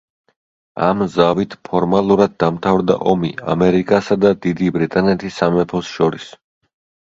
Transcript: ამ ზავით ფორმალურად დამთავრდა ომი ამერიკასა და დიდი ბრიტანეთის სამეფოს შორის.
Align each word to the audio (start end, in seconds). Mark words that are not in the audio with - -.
ამ 0.85 1.03
ზავით 1.15 1.53
ფორმალურად 1.69 2.33
დამთავრდა 2.45 2.97
ომი 3.13 3.31
ამერიკასა 3.55 4.19
და 4.25 4.35
დიდი 4.49 4.73
ბრიტანეთის 4.81 5.41
სამეფოს 5.43 5.95
შორის. 5.95 6.31